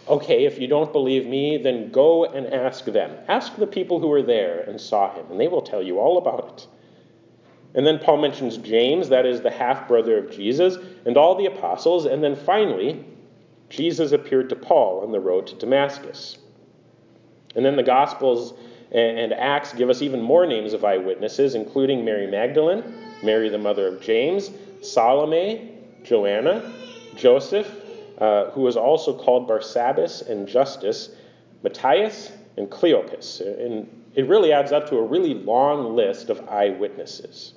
okay, 0.07 0.45
if 0.45 0.59
you 0.59 0.67
don't 0.67 0.91
believe 0.91 1.25
me, 1.25 1.57
then 1.57 1.91
go 1.91 2.25
and 2.25 2.47
ask 2.53 2.85
them. 2.85 3.15
Ask 3.27 3.55
the 3.55 3.67
people 3.67 3.99
who 3.99 4.07
were 4.07 4.23
there 4.23 4.61
and 4.61 4.79
saw 4.79 5.13
him, 5.13 5.25
and 5.31 5.39
they 5.39 5.47
will 5.47 5.61
tell 5.61 5.81
you 5.81 5.99
all 5.99 6.17
about 6.17 6.49
it. 6.53 6.67
And 7.75 7.85
then 7.85 7.99
Paul 7.99 8.17
mentions 8.17 8.57
James, 8.57 9.09
that 9.09 9.25
is 9.25 9.41
the 9.41 9.51
half 9.51 9.87
brother 9.87 10.17
of 10.17 10.31
Jesus, 10.31 10.77
and 11.05 11.15
all 11.15 11.35
the 11.35 11.45
apostles. 11.45 12.05
And 12.05 12.23
then 12.23 12.35
finally, 12.35 13.05
Jesus 13.69 14.11
appeared 14.11 14.49
to 14.49 14.55
Paul 14.55 15.01
on 15.01 15.11
the 15.11 15.19
road 15.19 15.47
to 15.47 15.55
Damascus. 15.55 16.37
And 17.55 17.65
then 17.65 17.75
the 17.75 17.83
Gospels 17.83 18.53
and 18.91 19.33
Acts 19.33 19.73
give 19.73 19.89
us 19.89 20.01
even 20.01 20.21
more 20.21 20.47
names 20.47 20.73
of 20.73 20.83
eyewitnesses, 20.83 21.55
including 21.55 22.03
Mary 22.03 22.27
Magdalene, 22.27 22.83
Mary 23.23 23.49
the 23.49 23.57
mother 23.57 23.87
of 23.87 24.01
James, 24.01 24.49
Salome, 24.81 25.71
Joanna, 26.03 26.73
Joseph, 27.15 27.71
uh, 28.17 28.49
who 28.51 28.61
was 28.61 28.75
also 28.75 29.15
called 29.17 29.47
Barsabbas 29.47 30.27
and 30.27 30.47
Justus, 30.47 31.09
Matthias, 31.63 32.31
and 32.57 32.69
Cleopas. 32.69 33.41
And 33.41 33.87
it 34.15 34.27
really 34.27 34.51
adds 34.51 34.71
up 34.71 34.89
to 34.89 34.97
a 34.97 35.03
really 35.03 35.35
long 35.35 35.95
list 35.95 36.29
of 36.29 36.47
eyewitnesses. 36.49 37.53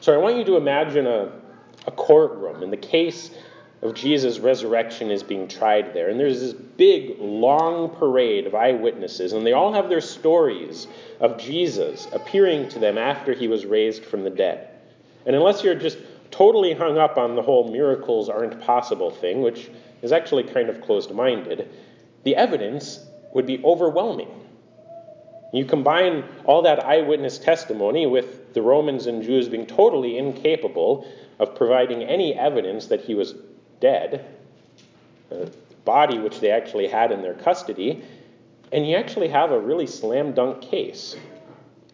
So 0.00 0.14
I 0.14 0.16
want 0.16 0.36
you 0.36 0.44
to 0.44 0.56
imagine 0.56 1.06
a, 1.06 1.32
a 1.86 1.90
courtroom, 1.90 2.62
and 2.62 2.72
the 2.72 2.76
case 2.76 3.30
of 3.80 3.94
Jesus' 3.94 4.40
resurrection 4.40 5.10
is 5.10 5.22
being 5.22 5.46
tried 5.46 5.94
there. 5.94 6.08
And 6.08 6.18
there's 6.18 6.40
this 6.40 6.52
big, 6.52 7.16
long 7.20 7.90
parade 7.90 8.46
of 8.46 8.54
eyewitnesses, 8.54 9.32
and 9.32 9.46
they 9.46 9.52
all 9.52 9.72
have 9.72 9.88
their 9.88 10.00
stories 10.00 10.88
of 11.20 11.38
Jesus 11.38 12.08
appearing 12.12 12.68
to 12.70 12.78
them 12.80 12.98
after 12.98 13.32
he 13.32 13.46
was 13.46 13.64
raised 13.64 14.04
from 14.04 14.24
the 14.24 14.30
dead. 14.30 14.68
And 15.26 15.36
unless 15.36 15.62
you're 15.62 15.76
just 15.76 15.98
totally 16.30 16.74
hung 16.74 16.98
up 16.98 17.18
on 17.18 17.36
the 17.36 17.42
whole 17.42 17.70
miracles 17.70 18.28
aren't 18.28 18.60
possible 18.62 19.10
thing, 19.10 19.42
which 19.42 19.70
is 20.02 20.12
actually 20.12 20.44
kind 20.44 20.68
of 20.68 20.80
closed 20.80 21.12
minded, 21.12 21.70
the 22.24 22.34
evidence 22.34 23.00
would 23.32 23.46
be 23.46 23.62
overwhelming. 23.64 24.28
You 25.52 25.64
combine 25.64 26.24
all 26.44 26.62
that 26.62 26.84
eyewitness 26.84 27.38
testimony 27.38 28.06
with 28.06 28.52
the 28.54 28.60
Romans 28.60 29.06
and 29.06 29.22
Jews 29.22 29.48
being 29.48 29.66
totally 29.66 30.18
incapable 30.18 31.06
of 31.38 31.54
providing 31.54 32.02
any 32.02 32.34
evidence 32.34 32.86
that 32.86 33.00
he 33.00 33.14
was 33.14 33.34
dead, 33.80 34.24
body 35.84 36.18
which 36.18 36.40
they 36.40 36.50
actually 36.50 36.88
had 36.88 37.12
in 37.12 37.22
their 37.22 37.34
custody, 37.34 38.02
and 38.72 38.86
you 38.86 38.96
actually 38.96 39.28
have 39.28 39.50
a 39.50 39.58
really 39.58 39.86
slam 39.86 40.32
dunk 40.32 40.62
case 40.62 41.16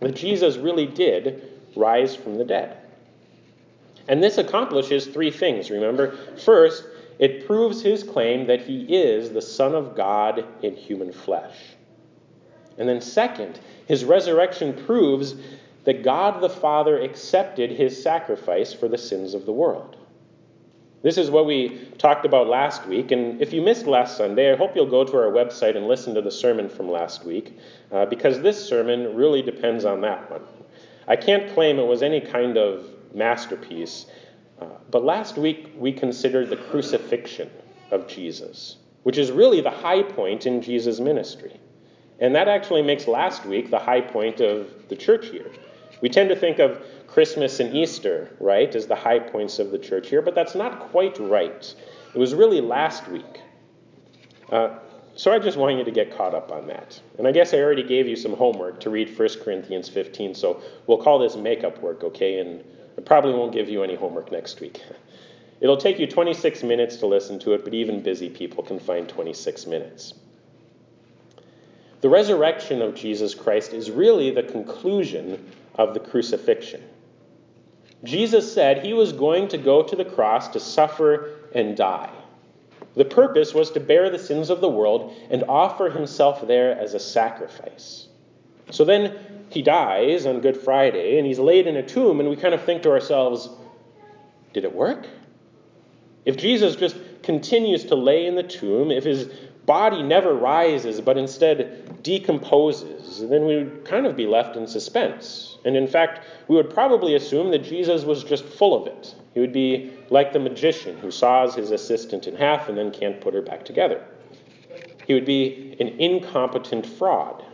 that 0.00 0.16
Jesus 0.16 0.56
really 0.56 0.86
did 0.86 1.50
rise 1.76 2.14
from 2.16 2.36
the 2.36 2.44
dead. 2.44 2.76
And 4.08 4.22
this 4.22 4.38
accomplishes 4.38 5.06
three 5.06 5.30
things, 5.30 5.70
remember? 5.70 6.16
First, 6.36 6.84
it 7.18 7.46
proves 7.46 7.80
his 7.80 8.02
claim 8.02 8.46
that 8.48 8.60
he 8.60 8.82
is 8.82 9.30
the 9.30 9.40
Son 9.40 9.74
of 9.74 9.96
God 9.96 10.44
in 10.62 10.76
human 10.76 11.12
flesh. 11.12 11.56
And 12.76 12.88
then, 12.88 13.00
second, 13.00 13.60
his 13.86 14.04
resurrection 14.04 14.74
proves 14.84 15.36
that 15.84 16.02
God 16.02 16.40
the 16.40 16.50
Father 16.50 17.00
accepted 17.00 17.70
his 17.70 18.02
sacrifice 18.02 18.72
for 18.72 18.88
the 18.88 18.98
sins 18.98 19.32
of 19.34 19.46
the 19.46 19.52
world. 19.52 19.96
This 21.04 21.18
is 21.18 21.30
what 21.30 21.44
we 21.44 21.86
talked 21.98 22.24
about 22.24 22.46
last 22.46 22.86
week. 22.86 23.10
And 23.10 23.38
if 23.42 23.52
you 23.52 23.60
missed 23.60 23.86
last 23.86 24.16
Sunday, 24.16 24.50
I 24.50 24.56
hope 24.56 24.74
you'll 24.74 24.90
go 24.90 25.04
to 25.04 25.16
our 25.18 25.30
website 25.30 25.76
and 25.76 25.86
listen 25.86 26.14
to 26.14 26.22
the 26.22 26.30
sermon 26.30 26.70
from 26.70 26.90
last 26.90 27.26
week, 27.26 27.58
uh, 27.92 28.06
because 28.06 28.40
this 28.40 28.66
sermon 28.66 29.14
really 29.14 29.42
depends 29.42 29.84
on 29.84 30.00
that 30.00 30.30
one. 30.30 30.40
I 31.06 31.16
can't 31.16 31.52
claim 31.52 31.78
it 31.78 31.86
was 31.86 32.02
any 32.02 32.22
kind 32.22 32.56
of 32.56 32.88
masterpiece, 33.14 34.06
uh, 34.58 34.64
but 34.90 35.04
last 35.04 35.36
week 35.36 35.72
we 35.76 35.92
considered 35.92 36.48
the 36.48 36.56
crucifixion 36.56 37.50
of 37.90 38.08
Jesus, 38.08 38.76
which 39.02 39.18
is 39.18 39.30
really 39.30 39.60
the 39.60 39.68
high 39.68 40.02
point 40.02 40.46
in 40.46 40.62
Jesus' 40.62 41.00
ministry. 41.00 41.60
And 42.18 42.34
that 42.34 42.48
actually 42.48 42.80
makes 42.80 43.06
last 43.06 43.44
week 43.44 43.68
the 43.68 43.78
high 43.78 44.00
point 44.00 44.40
of 44.40 44.88
the 44.88 44.96
church 44.96 45.26
year. 45.26 45.50
We 46.04 46.10
tend 46.10 46.28
to 46.28 46.36
think 46.36 46.58
of 46.58 46.82
Christmas 47.06 47.60
and 47.60 47.74
Easter, 47.74 48.28
right, 48.38 48.74
as 48.74 48.86
the 48.86 48.94
high 48.94 49.18
points 49.18 49.58
of 49.58 49.70
the 49.70 49.78
church 49.78 50.12
year, 50.12 50.20
but 50.20 50.34
that's 50.34 50.54
not 50.54 50.78
quite 50.90 51.18
right. 51.18 51.74
It 52.14 52.18
was 52.18 52.34
really 52.34 52.60
last 52.60 53.08
week. 53.08 53.40
Uh, 54.52 54.80
so 55.14 55.32
I 55.32 55.38
just 55.38 55.56
want 55.56 55.78
you 55.78 55.84
to 55.84 55.90
get 55.90 56.14
caught 56.14 56.34
up 56.34 56.52
on 56.52 56.66
that. 56.66 57.00
And 57.16 57.26
I 57.26 57.32
guess 57.32 57.54
I 57.54 57.60
already 57.60 57.82
gave 57.82 58.06
you 58.06 58.16
some 58.16 58.34
homework 58.34 58.80
to 58.80 58.90
read 58.90 59.18
1 59.18 59.28
Corinthians 59.42 59.88
15, 59.88 60.34
so 60.34 60.60
we'll 60.86 61.02
call 61.02 61.18
this 61.18 61.36
makeup 61.36 61.80
work, 61.80 62.04
okay? 62.04 62.38
And 62.38 62.62
I 62.98 63.00
probably 63.00 63.32
won't 63.32 63.54
give 63.54 63.70
you 63.70 63.82
any 63.82 63.94
homework 63.94 64.30
next 64.30 64.60
week. 64.60 64.82
It'll 65.62 65.78
take 65.78 65.98
you 65.98 66.06
26 66.06 66.62
minutes 66.64 66.96
to 66.96 67.06
listen 67.06 67.38
to 67.38 67.54
it, 67.54 67.64
but 67.64 67.72
even 67.72 68.02
busy 68.02 68.28
people 68.28 68.62
can 68.62 68.78
find 68.78 69.08
26 69.08 69.64
minutes. 69.64 70.12
The 72.02 72.10
resurrection 72.10 72.82
of 72.82 72.94
Jesus 72.94 73.34
Christ 73.34 73.72
is 73.72 73.90
really 73.90 74.30
the 74.30 74.42
conclusion 74.42 75.42
of 75.74 75.94
the 75.94 76.00
crucifixion. 76.00 76.82
Jesus 78.04 78.52
said 78.52 78.84
he 78.84 78.92
was 78.92 79.12
going 79.12 79.48
to 79.48 79.58
go 79.58 79.82
to 79.82 79.96
the 79.96 80.04
cross 80.04 80.48
to 80.48 80.60
suffer 80.60 81.30
and 81.54 81.76
die. 81.76 82.10
The 82.96 83.04
purpose 83.04 83.54
was 83.54 83.70
to 83.72 83.80
bear 83.80 84.10
the 84.10 84.18
sins 84.18 84.50
of 84.50 84.60
the 84.60 84.68
world 84.68 85.14
and 85.30 85.42
offer 85.44 85.90
himself 85.90 86.46
there 86.46 86.78
as 86.78 86.94
a 86.94 87.00
sacrifice. 87.00 88.08
So 88.70 88.84
then 88.84 89.16
he 89.50 89.62
dies 89.62 90.26
on 90.26 90.40
Good 90.40 90.56
Friday 90.56 91.18
and 91.18 91.26
he's 91.26 91.38
laid 91.38 91.66
in 91.66 91.76
a 91.76 91.82
tomb, 91.82 92.20
and 92.20 92.28
we 92.28 92.36
kind 92.36 92.54
of 92.54 92.62
think 92.62 92.82
to 92.82 92.90
ourselves, 92.90 93.48
did 94.52 94.64
it 94.64 94.74
work? 94.74 95.06
If 96.24 96.36
Jesus 96.36 96.76
just 96.76 96.96
continues 97.22 97.84
to 97.86 97.94
lay 97.94 98.26
in 98.26 98.34
the 98.34 98.42
tomb, 98.42 98.90
if 98.90 99.04
his 99.04 99.30
body 99.66 100.02
never 100.02 100.34
rises 100.34 101.00
but 101.00 101.16
instead 101.16 102.02
decomposes, 102.02 103.20
then 103.28 103.46
we 103.46 103.56
would 103.56 103.84
kind 103.84 104.06
of 104.06 104.16
be 104.16 104.26
left 104.26 104.56
in 104.56 104.66
suspense. 104.66 105.58
And 105.64 105.76
in 105.76 105.86
fact, 105.86 106.26
we 106.48 106.56
would 106.56 106.70
probably 106.70 107.14
assume 107.14 107.50
that 107.50 107.64
Jesus 107.64 108.04
was 108.04 108.24
just 108.24 108.44
full 108.44 108.80
of 108.80 108.86
it. 108.86 109.14
He 109.32 109.40
would 109.40 109.52
be 109.52 109.92
like 110.10 110.32
the 110.32 110.38
magician 110.38 110.98
who 110.98 111.10
saws 111.10 111.54
his 111.54 111.70
assistant 111.70 112.26
in 112.26 112.36
half 112.36 112.68
and 112.68 112.76
then 112.76 112.90
can't 112.90 113.20
put 113.20 113.34
her 113.34 113.42
back 113.42 113.64
together. 113.64 114.04
He 115.06 115.14
would 115.14 115.24
be 115.24 115.76
an 115.80 115.88
incompetent 116.00 116.86
fraud. 116.86 117.44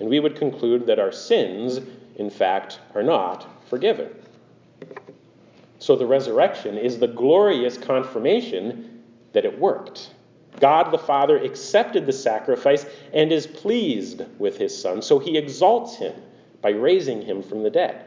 And 0.00 0.08
we 0.08 0.20
would 0.20 0.36
conclude 0.36 0.86
that 0.86 0.98
our 0.98 1.12
sins 1.12 1.80
in 2.16 2.30
fact, 2.30 2.80
are 2.94 3.02
not 3.02 3.46
forgiven. 3.68 4.08
So 5.78 5.96
the 5.96 6.06
resurrection 6.06 6.76
is 6.78 6.98
the 6.98 7.08
glorious 7.08 7.76
confirmation 7.76 9.02
that 9.32 9.44
it 9.44 9.58
worked. 9.58 10.10
God 10.60 10.90
the 10.90 10.98
Father 10.98 11.36
accepted 11.36 12.06
the 12.06 12.12
sacrifice 12.12 12.86
and 13.12 13.32
is 13.32 13.46
pleased 13.46 14.22
with 14.38 14.56
his 14.56 14.76
Son, 14.76 15.02
so 15.02 15.18
he 15.18 15.36
exalts 15.36 15.96
him 15.96 16.14
by 16.62 16.70
raising 16.70 17.22
him 17.22 17.42
from 17.42 17.62
the 17.62 17.70
dead. 17.70 18.04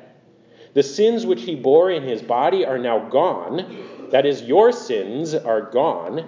The 0.73 0.83
sins 0.83 1.25
which 1.25 1.43
he 1.43 1.55
bore 1.55 1.91
in 1.91 2.03
his 2.03 2.21
body 2.21 2.65
are 2.65 2.77
now 2.77 3.09
gone. 3.09 4.09
That 4.11 4.25
is, 4.25 4.43
your 4.43 4.71
sins 4.71 5.33
are 5.33 5.61
gone, 5.61 6.27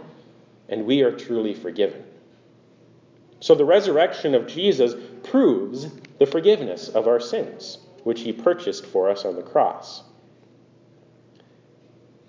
and 0.69 0.85
we 0.85 1.01
are 1.01 1.11
truly 1.11 1.53
forgiven. 1.53 2.03
So 3.39 3.55
the 3.55 3.65
resurrection 3.65 4.35
of 4.35 4.47
Jesus 4.47 4.93
proves 5.23 5.87
the 6.19 6.25
forgiveness 6.25 6.89
of 6.89 7.07
our 7.07 7.19
sins, 7.19 7.79
which 8.03 8.21
he 8.21 8.31
purchased 8.31 8.85
for 8.85 9.09
us 9.09 9.25
on 9.25 9.35
the 9.35 9.41
cross. 9.41 10.03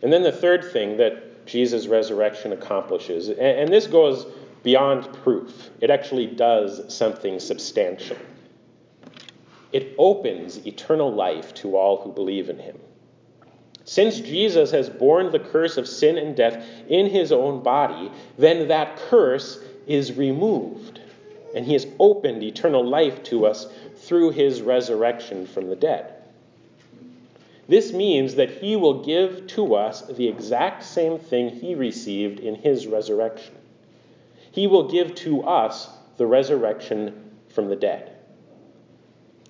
And 0.03 0.13
then 0.13 0.23
the 0.23 0.33
third 0.33 0.73
thing 0.73 0.97
that 0.97 1.32
Jesus' 1.53 1.87
resurrection 1.87 2.53
accomplishes, 2.53 3.29
and 3.29 3.71
this 3.71 3.87
goes 3.87 4.27
beyond 4.63 5.13
proof, 5.23 5.69
it 5.83 5.91
actually 5.91 6.27
does 6.27 6.93
something 6.93 7.39
substantial. 7.39 8.17
It 9.71 9.95
opens 9.99 10.67
eternal 10.67 11.13
life 11.13 11.53
to 11.55 11.77
all 11.77 11.99
who 11.99 12.11
believe 12.11 12.49
in 12.49 12.59
him. 12.59 12.79
Since 13.85 14.21
Jesus 14.21 14.71
has 14.71 14.89
borne 14.89 15.31
the 15.31 15.41
curse 15.41 15.77
of 15.77 15.87
sin 15.87 16.17
and 16.17 16.35
death 16.35 16.65
in 16.89 17.07
his 17.11 17.33
own 17.33 17.63
body, 17.63 18.11
then 18.39 18.69
that 18.69 18.97
curse 18.97 19.63
is 19.87 20.13
removed, 20.13 21.01
and 21.55 21.67
he 21.67 21.75
has 21.75 21.87
opened 21.99 22.43
eternal 22.43 22.87
life 22.87 23.23
to 23.25 23.45
us 23.45 23.67
through 23.97 24.31
his 24.31 24.63
resurrection 24.63 25.47
from 25.47 25.69
the 25.69 25.77
dead. 25.77 26.12
This 27.73 27.91
means 27.91 28.35
that 28.35 28.51
he 28.51 28.77
will 28.77 29.03
give 29.03 29.47
to 29.47 29.77
us 29.77 30.03
the 30.03 30.29
exact 30.29 30.85
same 30.85 31.19
thing 31.19 31.49
he 31.49 31.75
received 31.75 32.39
in 32.39 32.55
his 32.55 32.87
resurrection. 32.87 33.55
He 34.51 34.67
will 34.67 34.91
give 34.91 35.15
to 35.15 35.45
us 35.45 35.89
the 36.19 36.27
resurrection 36.27 37.31
from 37.49 37.71
the 37.71 37.77
dead. 37.77 38.13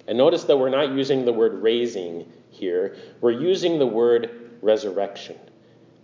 And 0.06 0.16
notice 0.16 0.44
that 0.44 0.56
we're 0.56 0.68
not 0.68 0.92
using 0.92 1.24
the 1.24 1.32
word 1.32 1.64
raising 1.64 2.30
here, 2.50 2.96
we're 3.20 3.32
using 3.32 3.80
the 3.80 3.88
word 3.88 4.52
resurrection 4.62 5.36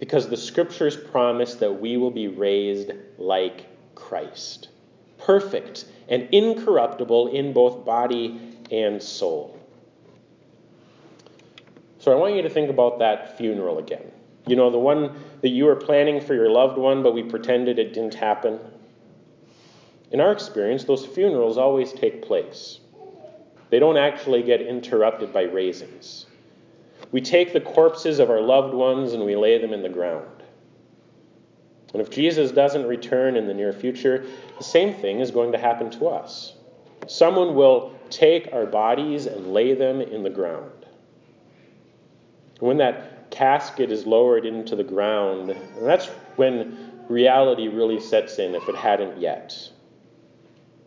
because 0.01 0.29
the 0.29 0.37
scriptures 0.37 0.97
promise 0.97 1.55
that 1.55 1.81
we 1.81 1.99
will 1.99 2.11
be 2.11 2.27
raised 2.27 2.91
like 3.19 3.67
Christ, 3.95 4.71
perfect 5.19 5.85
and 6.09 6.29
incorruptible 6.33 7.29
in 7.29 7.53
both 7.53 7.85
body 7.85 8.57
and 8.73 9.01
soul. 9.01 9.58
So 11.99 12.13
I 12.13 12.15
want 12.15 12.35
you 12.35 12.43
to 12.43 12.51
think 12.51 12.71
about 12.71 12.99
that 13.01 13.37
funeral 13.37 13.79
again. 13.79 14.11
You 14.47 14.57
know, 14.57 14.71
the 14.71 14.79
one 14.79 15.17
that 15.43 15.49
you 15.49 15.65
were 15.65 15.77
planning 15.77 16.21
for 16.21 16.35
your 16.35 16.51
loved 16.51 16.79
one, 16.79 17.03
but 17.03 17.13
we 17.13 17.23
pretended 17.23 17.79
it 17.79 17.93
didn't 17.93 18.15
happen. 18.15 18.59
In 20.11 20.21
our 20.21 20.33
experience, 20.33 20.85
those 20.85 21.05
funerals 21.05 21.59
always 21.59 21.93
take 21.93 22.23
place. 22.23 22.81
They 23.71 23.79
don't 23.79 23.99
actually 23.99 24.43
get 24.43 24.63
interrupted 24.63 25.33
by 25.33 25.43
raisings. 25.43 26.27
We 27.13 27.21
take 27.21 27.53
the 27.53 27.61
corpses 27.61 28.19
of 28.19 28.31
our 28.31 28.41
loved 28.41 28.75
ones 28.75 29.13
and 29.13 29.25
we 29.25 29.37
lay 29.37 29.61
them 29.61 29.73
in 29.73 29.83
the 29.83 29.89
ground. 29.89 30.27
And 31.93 32.03
if 32.03 32.11
Jesus 32.11 32.51
doesn't 32.51 32.87
return 32.87 33.37
in 33.37 33.47
the 33.47 33.55
near 33.55 33.73
future, 33.73 34.27
the 34.59 34.65
same 34.65 34.95
thing 34.95 35.21
is 35.21 35.31
going 35.31 35.53
to 35.53 35.59
happen 35.59 35.91
to 35.93 36.09
us. 36.09 36.55
Someone 37.07 37.55
will 37.55 37.95
take 38.11 38.53
our 38.53 38.67
bodies 38.67 39.27
and 39.27 39.53
lay 39.53 39.75
them 39.75 40.01
in 40.01 40.23
the 40.23 40.31
ground. 40.31 40.87
When 42.59 42.79
that 42.79 43.31
casket 43.31 43.91
is 43.91 44.07
lowered 44.07 44.47
into 44.47 44.75
the 44.75 44.85
ground, 44.85 45.57
that's 45.81 46.07
when 46.37 47.05
reality 47.09 47.69
really 47.69 48.01
sets 48.01 48.39
in 48.39 48.55
if 48.55 48.69
it 48.69 48.75
hadn't 48.75 49.21
yet. 49.21 49.57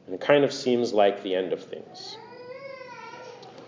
And 0.05 0.15
it 0.15 0.21
kind 0.21 0.43
of 0.43 0.51
seems 0.51 0.93
like 0.93 1.23
the 1.23 1.35
end 1.35 1.53
of 1.53 1.63
things. 1.63 2.17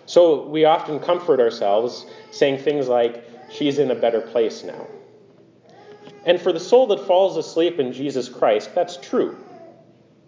So 0.06 0.48
we 0.48 0.66
often 0.66 1.00
comfort 1.00 1.40
ourselves 1.40 2.06
saying 2.32 2.60
things 2.60 2.88
like, 2.88 3.30
She's 3.52 3.78
in 3.78 3.92
a 3.92 3.96
better 3.96 4.20
place 4.20 4.64
now. 4.64 4.88
And 6.26 6.42
for 6.42 6.52
the 6.52 6.60
soul 6.60 6.88
that 6.88 7.06
falls 7.06 7.38
asleep 7.38 7.80
in 7.80 7.94
Jesus 7.94 8.28
Christ, 8.28 8.74
that's 8.74 8.98
true. 8.98 9.38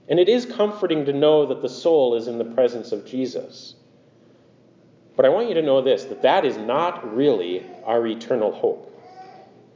And 0.07 0.19
it 0.19 0.29
is 0.29 0.45
comforting 0.45 1.05
to 1.05 1.13
know 1.13 1.47
that 1.47 1.61
the 1.61 1.69
soul 1.69 2.15
is 2.15 2.27
in 2.27 2.37
the 2.37 2.45
presence 2.45 2.91
of 2.91 3.05
Jesus. 3.05 3.75
But 5.15 5.25
I 5.25 5.29
want 5.29 5.47
you 5.47 5.53
to 5.55 5.61
know 5.61 5.81
this 5.81 6.03
that 6.05 6.21
that 6.23 6.45
is 6.45 6.57
not 6.57 7.15
really 7.15 7.65
our 7.85 8.05
eternal 8.05 8.51
hope. 8.51 8.91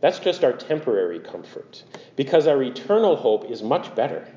That's 0.02 0.20
just 0.20 0.44
our 0.44 0.54
temporary 0.54 1.20
comfort, 1.20 1.84
because 2.16 2.48
our 2.48 2.62
eternal 2.64 3.16
hope 3.16 3.50
is 3.50 3.62
much 3.62 3.94
better. 3.96 4.28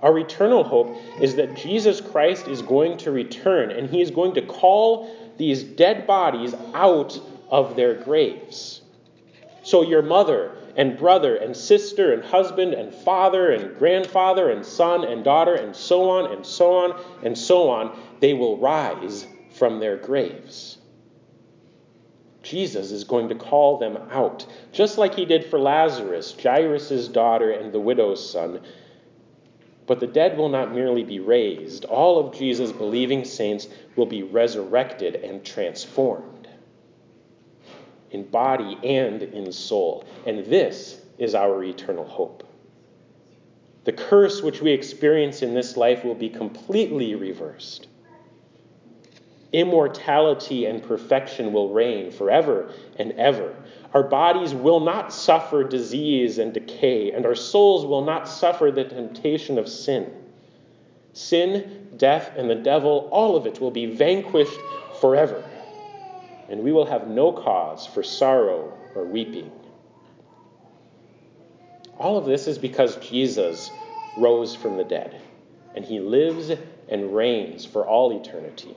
Our 0.00 0.18
eternal 0.18 0.64
hope 0.64 0.96
is 1.20 1.36
that 1.36 1.56
Jesus 1.56 2.00
Christ 2.00 2.48
is 2.48 2.62
going 2.62 2.96
to 2.98 3.10
return 3.10 3.70
and 3.70 3.88
he 3.88 4.00
is 4.00 4.10
going 4.10 4.34
to 4.34 4.42
call 4.42 5.14
these 5.36 5.62
dead 5.62 6.06
bodies 6.06 6.54
out 6.74 7.20
of 7.50 7.76
their 7.76 7.94
graves. 7.94 8.80
So, 9.62 9.82
your 9.82 10.02
mother 10.02 10.56
and 10.76 10.96
brother 10.96 11.36
and 11.36 11.54
sister 11.54 12.14
and 12.14 12.24
husband 12.24 12.72
and 12.72 12.94
father 12.94 13.50
and 13.50 13.76
grandfather 13.78 14.50
and 14.50 14.64
son 14.64 15.04
and 15.04 15.22
daughter 15.22 15.54
and 15.54 15.76
so 15.76 16.08
on 16.08 16.32
and 16.32 16.46
so 16.46 16.78
on 16.78 16.98
and 17.22 17.36
so 17.36 17.68
on, 17.68 17.96
they 18.20 18.32
will 18.32 18.56
rise 18.56 19.26
from 19.60 19.78
their 19.78 19.98
graves. 19.98 20.78
Jesus 22.42 22.92
is 22.92 23.04
going 23.04 23.28
to 23.28 23.34
call 23.34 23.76
them 23.76 23.98
out, 24.10 24.46
just 24.72 24.96
like 24.96 25.14
he 25.14 25.26
did 25.26 25.44
for 25.44 25.58
Lazarus, 25.58 26.34
Jairus' 26.42 27.08
daughter, 27.08 27.50
and 27.50 27.70
the 27.70 27.78
widow's 27.78 28.26
son. 28.32 28.62
But 29.86 30.00
the 30.00 30.06
dead 30.06 30.38
will 30.38 30.48
not 30.48 30.74
merely 30.74 31.04
be 31.04 31.20
raised, 31.20 31.84
all 31.84 32.18
of 32.18 32.34
Jesus' 32.34 32.72
believing 32.72 33.22
saints 33.26 33.68
will 33.96 34.06
be 34.06 34.22
resurrected 34.22 35.16
and 35.16 35.44
transformed 35.44 36.48
in 38.12 38.24
body 38.30 38.78
and 38.82 39.22
in 39.22 39.52
soul. 39.52 40.06
And 40.26 40.46
this 40.46 41.02
is 41.18 41.34
our 41.34 41.62
eternal 41.62 42.06
hope. 42.06 42.48
The 43.84 43.92
curse 43.92 44.42
which 44.42 44.62
we 44.62 44.72
experience 44.72 45.42
in 45.42 45.52
this 45.52 45.76
life 45.76 46.02
will 46.02 46.14
be 46.14 46.30
completely 46.30 47.14
reversed. 47.14 47.88
Immortality 49.52 50.66
and 50.66 50.82
perfection 50.82 51.52
will 51.52 51.70
reign 51.70 52.12
forever 52.12 52.72
and 52.96 53.12
ever. 53.12 53.56
Our 53.92 54.04
bodies 54.04 54.54
will 54.54 54.80
not 54.80 55.12
suffer 55.12 55.64
disease 55.64 56.38
and 56.38 56.52
decay, 56.52 57.10
and 57.10 57.26
our 57.26 57.34
souls 57.34 57.84
will 57.84 58.04
not 58.04 58.28
suffer 58.28 58.70
the 58.70 58.84
temptation 58.84 59.58
of 59.58 59.68
sin. 59.68 60.12
Sin, 61.12 61.88
death, 61.96 62.32
and 62.36 62.48
the 62.48 62.54
devil, 62.54 63.08
all 63.10 63.34
of 63.34 63.46
it 63.46 63.60
will 63.60 63.72
be 63.72 63.86
vanquished 63.86 64.60
forever, 65.00 65.44
and 66.48 66.62
we 66.62 66.70
will 66.70 66.86
have 66.86 67.08
no 67.08 67.32
cause 67.32 67.86
for 67.86 68.04
sorrow 68.04 68.72
or 68.94 69.04
weeping. 69.04 69.50
All 71.98 72.16
of 72.16 72.24
this 72.24 72.46
is 72.46 72.58
because 72.58 72.96
Jesus 72.96 73.70
rose 74.16 74.54
from 74.54 74.76
the 74.76 74.84
dead, 74.84 75.20
and 75.74 75.84
he 75.84 75.98
lives 75.98 76.52
and 76.88 77.14
reigns 77.14 77.64
for 77.64 77.86
all 77.86 78.12
eternity. 78.12 78.76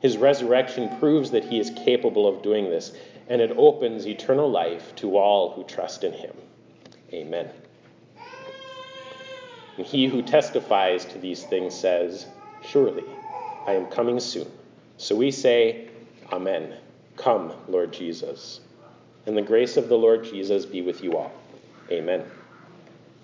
His 0.00 0.16
resurrection 0.16 0.98
proves 0.98 1.30
that 1.32 1.44
he 1.44 1.58
is 1.58 1.70
capable 1.70 2.28
of 2.28 2.42
doing 2.42 2.64
this, 2.64 2.92
and 3.28 3.40
it 3.40 3.52
opens 3.56 4.06
eternal 4.06 4.50
life 4.50 4.94
to 4.96 5.16
all 5.16 5.52
who 5.52 5.64
trust 5.64 6.04
in 6.04 6.12
him. 6.12 6.34
Amen. 7.12 7.50
And 9.76 9.86
he 9.86 10.06
who 10.06 10.22
testifies 10.22 11.04
to 11.06 11.18
these 11.18 11.44
things 11.44 11.74
says, 11.74 12.26
Surely 12.62 13.04
I 13.66 13.72
am 13.72 13.86
coming 13.86 14.20
soon. 14.20 14.50
So 14.96 15.14
we 15.14 15.30
say, 15.30 15.88
Amen. 16.32 16.74
Come, 17.16 17.52
Lord 17.68 17.92
Jesus. 17.92 18.60
And 19.26 19.36
the 19.36 19.42
grace 19.42 19.76
of 19.76 19.88
the 19.88 19.98
Lord 19.98 20.24
Jesus 20.24 20.64
be 20.64 20.82
with 20.82 21.02
you 21.02 21.16
all. 21.16 21.32
Amen. 21.90 22.24